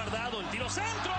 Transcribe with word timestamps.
Guardado 0.00 0.40
el 0.40 0.46
tiro 0.46 0.68
centro. 0.68 1.12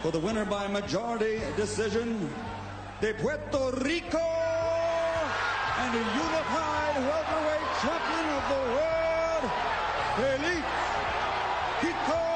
For 0.00 0.10
the 0.10 0.18
winner 0.18 0.44
by 0.44 0.66
majority 0.68 1.40
decision, 1.56 2.30
de 3.00 3.14
Puerto 3.14 3.70
Rico 3.82 4.18
and 5.78 5.94
the 5.94 5.98
unified 5.98 6.96
welterweight 7.08 7.68
champion 7.82 8.26
of 8.38 8.44
the 8.52 8.62
world, 8.74 9.44
Felipe 10.16 10.64
Kiko 11.80 12.31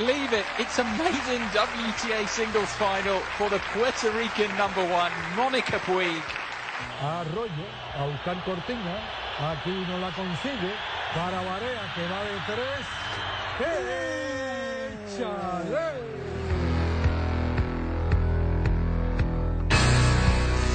believe 0.00 0.32
it. 0.32 0.46
It's 0.58 0.78
amazing 0.78 1.42
WTA 1.52 2.26
singles 2.28 2.72
final 2.84 3.18
for 3.36 3.48
the 3.50 3.60
Puerto 3.72 4.10
Rican 4.12 4.50
number 4.56 4.84
one, 4.84 5.12
Monica 5.36 5.78
Puig. 5.86 6.22
Arroyo 7.02 7.66
a 7.98 8.06
buscar 8.08 8.42
cortina. 8.44 8.96
Aquí 9.50 9.74
no 9.88 9.98
la 9.98 10.10
consigue. 10.12 10.72
Para 11.14 11.40
Barea 11.48 11.84
que 11.94 12.02
va 12.12 12.20
de 12.28 12.36
tres. 12.48 12.86
¡Échale! 15.18 15.88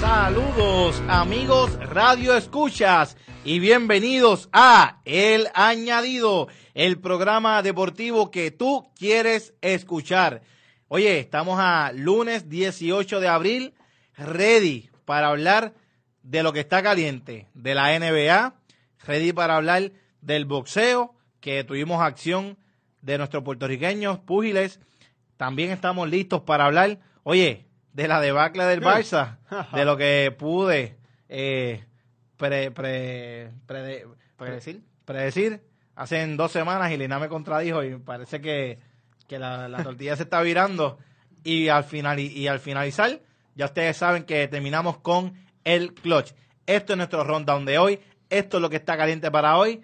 Saludos 0.02 1.02
amigos 1.08 1.80
Radio 1.90 2.36
Escuchas 2.36 3.18
y 3.46 3.60
bienvenidos 3.60 4.50
a 4.52 5.02
El 5.06 5.50
Añadido, 5.54 6.48
el 6.74 7.00
programa 7.00 7.62
deportivo 7.62 8.32
que 8.32 8.50
tú 8.50 8.92
quieres 8.98 9.54
escuchar. 9.62 10.42
Oye, 10.88 11.20
estamos 11.20 11.60
a 11.60 11.92
lunes 11.94 12.50
18 12.50 13.19
de 13.19 13.28
abril, 13.28 13.75
ready 14.18 14.90
para 15.06 15.28
hablar 15.28 15.75
de 16.24 16.42
lo 16.42 16.53
que 16.53 16.62
está 16.62 16.81
caliente, 16.81 17.47
de 17.53 17.75
la 17.75 17.97
NBA, 18.00 18.56
ready 19.06 19.31
para 19.31 19.58
hablar 19.58 19.92
del 20.22 20.46
boxeo, 20.46 21.14
que 21.40 21.64
tuvimos 21.64 22.02
acción 22.02 22.58
de 23.02 23.19
nuestros 23.19 23.44
puertorriqueños 23.44 24.18
púgiles. 24.18 24.80
También 25.38 25.69
estamos 25.69 26.09
listos 26.09 26.42
para 26.42 26.66
hablar, 26.66 26.98
oye, 27.22 27.68
de 27.94 28.08
la 28.08 28.19
debacle 28.22 28.64
del 28.64 28.81
Barça, 28.81 29.38
de 29.72 29.86
lo 29.86 29.98
que 29.98 30.36
pude 30.36 30.98
eh, 31.30 31.86
pre, 32.38 32.72
pre, 32.72 33.51
prede- 33.68 34.06
¿Predecir? 34.38 34.81
predecir 35.06 35.62
hace 35.96 36.25
dos 36.35 36.51
semanas 36.51 36.91
y 36.91 36.97
Lina 36.97 37.19
me 37.19 37.29
contradijo 37.29 37.84
y 37.84 37.96
parece 37.97 38.41
que, 38.41 38.79
que 39.28 39.40
la, 39.40 39.69
la 39.69 39.84
tortilla 39.84 40.16
se 40.16 40.23
está 40.23 40.41
virando 40.41 40.97
y 41.44 41.69
al 41.69 41.84
final 41.84 42.19
y 42.19 42.47
al 42.47 42.59
finalizar 42.59 43.19
ya 43.56 43.66
ustedes 43.66 43.95
saben 43.97 44.24
que 44.24 44.47
terminamos 44.47 44.97
con 44.97 45.34
el 45.63 45.94
clutch. 45.94 46.34
Esto 46.66 46.94
es 46.94 46.97
nuestro 46.97 47.24
rundown 47.24 47.63
de 47.66 47.78
hoy, 47.78 48.00
esto 48.29 48.57
es 48.57 48.62
lo 48.62 48.69
que 48.69 48.75
está 48.78 48.97
caliente 48.97 49.31
para 49.31 49.57
hoy. 49.57 49.81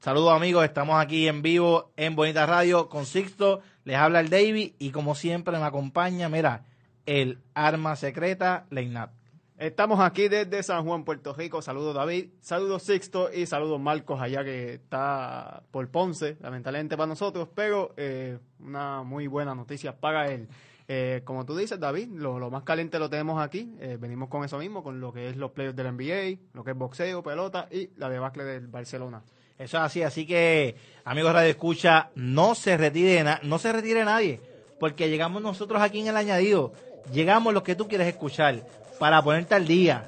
Saludos 0.00 0.32
amigos, 0.34 0.64
estamos 0.64 1.00
aquí 1.00 1.28
en 1.28 1.42
vivo 1.42 1.92
en 1.96 2.16
Bonita 2.16 2.46
Radio 2.46 2.88
con 2.88 3.04
Sixto, 3.06 3.60
les 3.84 3.96
habla 3.96 4.20
el 4.20 4.30
David 4.30 4.72
y 4.78 4.90
como 4.90 5.14
siempre 5.14 5.58
me 5.58 5.64
acompaña, 5.64 6.28
mira, 6.28 6.64
el 7.06 7.38
arma 7.54 7.94
secreta, 7.96 8.64
Leinat. 8.70 9.10
Estamos 9.58 9.98
aquí 9.98 10.28
desde 10.28 10.62
San 10.62 10.84
Juan, 10.84 11.02
Puerto 11.02 11.34
Rico. 11.34 11.60
Saludos 11.60 11.92
David, 11.92 12.28
saludos 12.40 12.84
Sixto 12.84 13.28
y 13.32 13.44
saludos 13.44 13.80
Marcos 13.80 14.20
allá 14.20 14.44
que 14.44 14.74
está 14.74 15.64
por 15.72 15.90
Ponce, 15.90 16.36
lamentablemente 16.40 16.96
para 16.96 17.08
nosotros, 17.08 17.48
pero 17.56 17.92
eh, 17.96 18.38
una 18.60 19.02
muy 19.02 19.26
buena 19.26 19.56
noticia 19.56 19.98
para 19.98 20.30
él. 20.30 20.48
Eh, 20.86 21.22
como 21.24 21.44
tú 21.44 21.56
dices, 21.56 21.80
David, 21.80 22.08
lo, 22.12 22.38
lo 22.38 22.52
más 22.52 22.62
caliente 22.62 23.00
lo 23.00 23.10
tenemos 23.10 23.42
aquí. 23.42 23.74
Eh, 23.80 23.96
venimos 23.98 24.28
con 24.28 24.44
eso 24.44 24.58
mismo, 24.58 24.84
con 24.84 25.00
lo 25.00 25.12
que 25.12 25.28
es 25.28 25.36
los 25.36 25.50
playoffs 25.50 25.74
del 25.74 25.92
NBA, 25.92 26.40
lo 26.52 26.62
que 26.62 26.70
es 26.70 26.76
boxeo, 26.76 27.24
pelota 27.24 27.66
y 27.72 27.90
la 27.96 28.08
debacle 28.08 28.44
del 28.44 28.68
Barcelona. 28.68 29.24
Eso 29.58 29.76
es 29.78 29.82
así, 29.82 30.04
así 30.04 30.24
que 30.24 30.76
amigos 31.04 31.32
Radio 31.32 31.50
Escucha, 31.50 32.10
no 32.14 32.54
se 32.54 32.76
retire, 32.76 33.24
no 33.42 33.58
se 33.58 33.72
retire 33.72 34.04
nadie, 34.04 34.40
porque 34.78 35.10
llegamos 35.10 35.42
nosotros 35.42 35.82
aquí 35.82 35.98
en 35.98 36.06
el 36.06 36.16
añadido, 36.16 36.72
llegamos 37.12 37.52
los 37.52 37.64
que 37.64 37.74
tú 37.74 37.88
quieres 37.88 38.06
escuchar, 38.06 38.62
para 38.98 39.22
ponerte 39.22 39.54
al 39.54 39.66
día, 39.66 40.02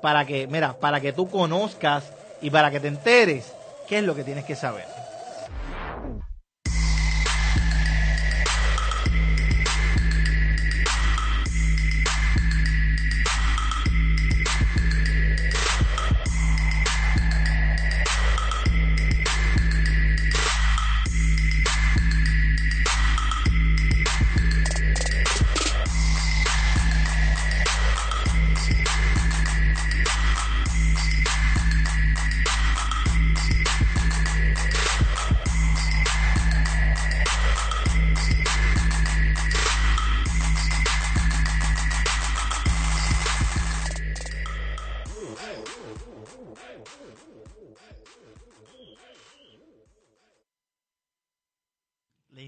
para 0.00 0.24
que, 0.24 0.46
mira, 0.46 0.74
para 0.74 1.00
que 1.00 1.12
tú 1.12 1.28
conozcas 1.28 2.04
y 2.40 2.50
para 2.50 2.70
que 2.70 2.80
te 2.80 2.88
enteres 2.88 3.52
qué 3.86 3.98
es 3.98 4.04
lo 4.04 4.14
que 4.14 4.24
tienes 4.24 4.44
que 4.44 4.56
saber. 4.56 4.99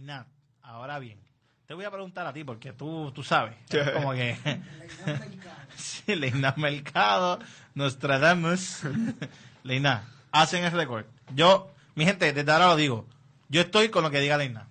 Leina, 0.02 0.26
ahora 0.62 0.98
bien, 0.98 1.16
te 1.64 1.74
voy 1.74 1.84
a 1.84 1.90
preguntar 1.92 2.26
a 2.26 2.32
ti 2.32 2.42
porque 2.42 2.72
tú, 2.72 3.12
tú 3.12 3.22
sabes, 3.22 3.54
es 3.70 3.90
como 3.92 4.10
que... 4.14 4.36
sí, 5.76 6.16
Leina 6.16 6.52
Mercado, 6.56 7.38
Nostradamus, 7.76 8.80
Leina, 9.62 10.02
hacen 10.32 10.64
el 10.64 10.72
récord. 10.72 11.04
Yo, 11.36 11.70
mi 11.94 12.04
gente, 12.04 12.32
desde 12.32 12.50
ahora 12.50 12.66
lo 12.66 12.74
digo, 12.74 13.06
yo 13.48 13.60
estoy 13.60 13.90
con 13.90 14.02
lo 14.02 14.10
que 14.10 14.18
diga 14.18 14.36
Leina. 14.38 14.66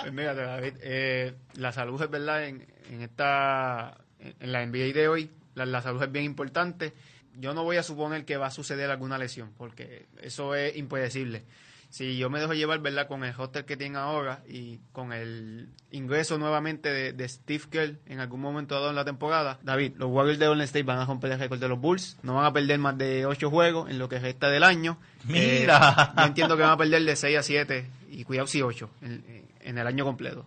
Pues 0.00 0.12
mira, 0.12 0.32
David, 0.32 0.74
eh, 0.82 1.34
la 1.54 1.72
salud 1.72 2.00
es 2.00 2.10
verdad 2.10 2.44
en, 2.44 2.64
en 2.88 3.02
esta 3.02 3.96
en 4.20 4.36
en 4.38 4.52
la 4.52 4.64
NBA 4.64 4.92
de 4.92 5.08
hoy, 5.08 5.30
la, 5.56 5.66
la 5.66 5.82
salud 5.82 6.00
es 6.04 6.12
bien 6.12 6.24
importante. 6.24 6.92
Yo 7.36 7.52
no 7.52 7.64
voy 7.64 7.78
a 7.78 7.82
suponer 7.82 8.24
que 8.24 8.36
va 8.36 8.46
a 8.46 8.52
suceder 8.52 8.92
alguna 8.92 9.18
lesión, 9.18 9.52
porque 9.58 10.06
eso 10.22 10.54
es 10.54 10.76
impredecible. 10.76 11.42
Si 11.90 12.16
yo 12.16 12.30
me 12.30 12.40
dejo 12.40 12.54
llevar, 12.54 12.80
¿verdad? 12.80 13.06
Con 13.06 13.24
el 13.24 13.34
hotel 13.36 13.64
que 13.64 13.76
tienen 13.76 13.96
ahora 13.96 14.42
y 14.48 14.78
con 14.92 15.12
el 15.12 15.68
ingreso 15.90 16.38
nuevamente 16.38 16.90
de, 16.90 17.12
de 17.12 17.28
Steve 17.28 17.64
Kerr 17.70 17.98
en 18.06 18.20
algún 18.20 18.40
momento 18.40 18.74
dado 18.74 18.90
en 18.90 18.96
la 18.96 19.04
temporada, 19.04 19.58
David, 19.62 19.94
los 19.96 20.10
Warriors 20.10 20.38
de 20.38 20.48
Golden 20.48 20.64
State 20.64 20.82
van 20.82 20.98
a 20.98 21.06
romper 21.06 21.32
el 21.32 21.38
récord 21.38 21.60
de 21.60 21.68
los 21.68 21.80
Bulls, 21.80 22.18
no 22.22 22.34
van 22.34 22.46
a 22.46 22.52
perder 22.52 22.78
más 22.78 22.98
de 22.98 23.26
8 23.26 23.50
juegos 23.50 23.90
en 23.90 23.98
lo 23.98 24.08
que 24.08 24.18
resta 24.18 24.48
del 24.50 24.64
año. 24.64 24.98
Mira. 25.24 26.12
Eh, 26.14 26.14
yo 26.16 26.24
entiendo 26.24 26.56
que 26.56 26.62
van 26.62 26.72
a 26.72 26.76
perder 26.76 27.02
de 27.04 27.16
6 27.16 27.38
a 27.38 27.42
7 27.42 27.90
y 28.10 28.24
cuidado 28.24 28.46
si 28.46 28.62
8 28.62 28.90
en, 29.02 29.44
en 29.60 29.78
el 29.78 29.86
año 29.86 30.04
completo. 30.04 30.46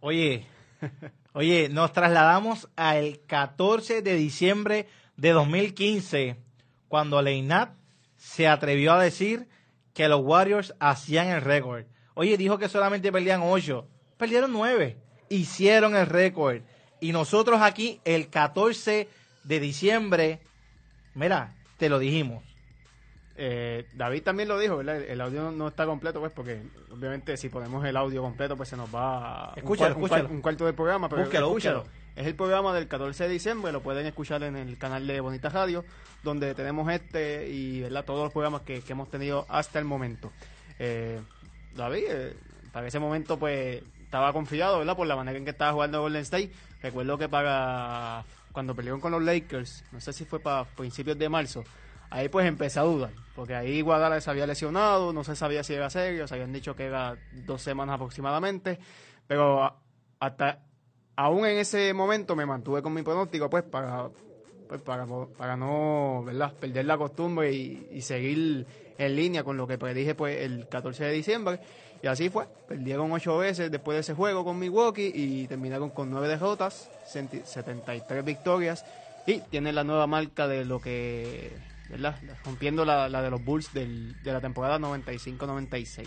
Oye, 0.00 0.46
oye, 1.32 1.68
nos 1.68 1.92
trasladamos 1.92 2.68
al 2.76 3.20
14 3.26 4.02
de 4.02 4.14
diciembre 4.14 4.86
de 5.16 5.30
2015, 5.30 6.36
cuando 6.88 7.20
Leinat 7.20 7.74
se 8.16 8.48
atrevió 8.48 8.92
a 8.92 9.02
decir 9.02 9.48
que 9.94 10.08
los 10.08 10.20
Warriors 10.22 10.74
hacían 10.80 11.28
el 11.28 11.40
récord. 11.40 11.84
Oye, 12.14 12.36
dijo 12.36 12.58
que 12.58 12.68
solamente 12.68 13.10
perdían 13.12 13.40
8, 13.42 13.86
perdieron 14.16 14.52
9, 14.52 14.96
hicieron 15.28 15.96
el 15.96 16.06
récord. 16.06 16.62
Y 17.00 17.12
nosotros 17.12 17.60
aquí, 17.62 18.00
el 18.04 18.28
14 18.28 19.08
de 19.44 19.60
diciembre, 19.60 20.40
mira, 21.14 21.54
te 21.78 21.88
lo 21.88 21.98
dijimos. 21.98 22.44
Eh, 23.42 23.86
David 23.94 24.22
también 24.22 24.48
lo 24.50 24.58
dijo, 24.58 24.76
¿verdad? 24.76 25.00
El 25.00 25.18
audio 25.22 25.50
no 25.50 25.68
está 25.68 25.86
completo, 25.86 26.20
pues, 26.20 26.30
porque 26.32 26.62
obviamente 26.92 27.38
si 27.38 27.48
ponemos 27.48 27.82
el 27.86 27.96
audio 27.96 28.20
completo, 28.20 28.54
pues 28.56 28.68
se 28.68 28.76
nos 28.76 28.94
va 28.94 29.54
Escúchalo, 29.56 29.94
un, 29.96 30.02
cuar- 30.02 30.04
escúchalo. 30.18 30.28
un 30.34 30.42
cuarto 30.42 30.66
del 30.66 30.74
programa. 30.74 31.08
Pero 31.08 31.22
Búsquelo, 31.22 31.46
escúchalo. 31.46 31.78
búsquelo. 31.84 32.00
Es 32.16 32.26
el 32.26 32.34
programa 32.34 32.74
del 32.74 32.88
14 32.88 33.24
de 33.24 33.30
diciembre, 33.30 33.72
lo 33.72 33.82
pueden 33.82 34.06
escuchar 34.06 34.42
en 34.42 34.56
el 34.56 34.76
canal 34.78 35.06
de 35.06 35.20
Bonita 35.20 35.48
Radio, 35.48 35.84
donde 36.22 36.54
tenemos 36.54 36.90
este 36.92 37.48
y 37.48 37.80
¿verdad? 37.82 38.04
todos 38.04 38.24
los 38.24 38.32
programas 38.32 38.62
que, 38.62 38.82
que 38.82 38.92
hemos 38.92 39.10
tenido 39.10 39.46
hasta 39.48 39.78
el 39.78 39.84
momento. 39.84 40.32
Eh, 40.78 41.20
David, 41.74 42.04
eh, 42.08 42.36
para 42.72 42.86
ese 42.86 42.98
momento, 42.98 43.38
pues 43.38 43.82
estaba 44.02 44.32
confiado, 44.32 44.78
¿verdad? 44.78 44.96
Por 44.96 45.06
la 45.06 45.16
manera 45.16 45.38
en 45.38 45.44
que 45.44 45.50
estaba 45.50 45.72
jugando 45.72 46.00
Golden 46.00 46.22
State. 46.22 46.50
Recuerdo 46.82 47.16
que 47.16 47.28
para 47.28 48.24
cuando 48.52 48.74
pelearon 48.74 49.00
con 49.00 49.12
los 49.12 49.22
Lakers, 49.22 49.84
no 49.92 50.00
sé 50.00 50.12
si 50.12 50.24
fue 50.24 50.40
para 50.40 50.64
principios 50.64 51.16
de 51.18 51.28
marzo, 51.28 51.62
ahí 52.10 52.28
pues 52.28 52.46
empecé 52.46 52.80
a 52.80 52.82
dudar, 52.82 53.12
porque 53.36 53.54
ahí 53.54 53.80
Guadalajara 53.80 54.20
se 54.20 54.30
había 54.30 54.46
lesionado, 54.46 55.12
no 55.12 55.22
se 55.22 55.36
sabía 55.36 55.62
si 55.62 55.74
era 55.74 55.88
serio, 55.88 56.26
se 56.26 56.34
habían 56.34 56.52
dicho 56.52 56.74
que 56.74 56.86
era 56.86 57.16
dos 57.32 57.62
semanas 57.62 57.94
aproximadamente, 57.94 58.78
pero 59.26 59.76
hasta 60.18 60.58
aún 61.20 61.44
en 61.44 61.58
ese 61.58 61.92
momento 61.92 62.34
me 62.34 62.46
mantuve 62.46 62.80
con 62.80 62.94
mi 62.94 63.02
pronóstico, 63.02 63.50
pues 63.50 63.62
para 63.62 64.08
pues, 64.66 64.80
para, 64.80 65.06
para 65.36 65.56
no 65.56 66.22
¿verdad? 66.24 66.54
perder 66.54 66.86
la 66.86 66.96
costumbre 66.96 67.52
y, 67.52 68.00
seguir 68.00 68.66
en 68.96 69.16
línea 69.16 69.44
con 69.44 69.56
lo 69.56 69.66
que 69.66 69.76
predije 69.76 70.14
pues 70.14 70.40
el 70.40 70.66
14 70.68 71.04
de 71.04 71.12
diciembre. 71.12 71.60
Y 72.02 72.06
así 72.06 72.30
fue. 72.30 72.46
Perdieron 72.66 73.12
ocho 73.12 73.36
veces 73.36 73.70
después 73.70 73.96
de 73.96 74.00
ese 74.00 74.14
juego 74.14 74.44
con 74.44 74.58
Milwaukee 74.58 75.12
y 75.14 75.46
terminaron 75.46 75.90
con 75.90 76.10
nueve 76.10 76.28
derrotas, 76.28 76.88
centi- 77.04 77.44
73 77.44 78.24
victorias 78.24 78.86
y 79.26 79.40
tienen 79.40 79.74
la 79.74 79.84
nueva 79.84 80.06
marca 80.06 80.48
de 80.48 80.64
lo 80.64 80.80
que, 80.80 81.52
¿verdad? 81.90 82.16
Rompiendo 82.46 82.86
la, 82.86 83.10
de 83.10 83.30
los 83.30 83.44
Bulls 83.44 83.74
de 83.74 84.14
la 84.24 84.40
temporada 84.40 84.78
95-96. 84.78 86.06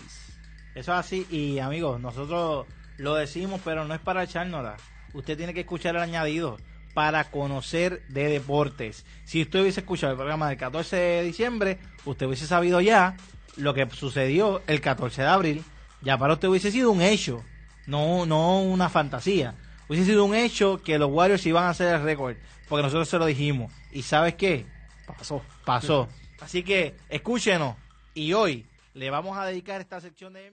es 0.74 0.88
así, 0.88 1.24
y 1.30 1.60
amigos, 1.60 2.00
nosotros 2.00 2.66
lo 2.96 3.14
decimos, 3.14 3.60
pero 3.64 3.84
no 3.84 3.94
es 3.94 4.00
para 4.00 4.24
echárnosla. 4.24 4.76
Usted 5.14 5.36
tiene 5.36 5.54
que 5.54 5.60
escuchar 5.60 5.96
el 5.96 6.02
añadido 6.02 6.58
para 6.92 7.30
conocer 7.30 8.02
de 8.08 8.28
deportes. 8.28 9.04
Si 9.24 9.42
usted 9.42 9.62
hubiese 9.62 9.80
escuchado 9.80 10.12
el 10.12 10.18
programa 10.18 10.48
del 10.48 10.58
14 10.58 10.96
de 10.96 11.22
diciembre, 11.22 11.78
usted 12.04 12.26
hubiese 12.26 12.46
sabido 12.46 12.80
ya 12.80 13.16
lo 13.56 13.74
que 13.74 13.88
sucedió 13.90 14.62
el 14.66 14.80
14 14.80 15.22
de 15.22 15.28
abril. 15.28 15.64
Ya 16.02 16.18
para 16.18 16.34
usted 16.34 16.48
hubiese 16.48 16.70
sido 16.70 16.90
un 16.90 17.02
hecho, 17.02 17.42
no, 17.86 18.26
no 18.26 18.60
una 18.60 18.88
fantasía. 18.88 19.54
Hubiese 19.88 20.06
sido 20.06 20.24
un 20.24 20.34
hecho 20.34 20.80
que 20.82 20.98
los 20.98 21.10
Warriors 21.10 21.44
iban 21.46 21.64
a 21.64 21.70
hacer 21.70 21.94
el 21.94 22.02
récord, 22.02 22.36
porque 22.68 22.82
nosotros 22.82 23.08
se 23.08 23.18
lo 23.18 23.26
dijimos. 23.26 23.72
¿Y 23.92 24.02
sabes 24.02 24.34
qué? 24.34 24.66
Pasó. 25.06 25.42
Pasó. 25.64 26.08
Así 26.40 26.62
que 26.62 26.96
escúchenos. 27.08 27.76
Y 28.14 28.32
hoy 28.32 28.66
le 28.94 29.10
vamos 29.10 29.36
a 29.36 29.46
dedicar 29.46 29.80
esta 29.80 30.00
sección 30.00 30.32
de. 30.32 30.52